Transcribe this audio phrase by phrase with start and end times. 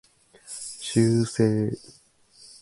[0.81, 1.71] 修正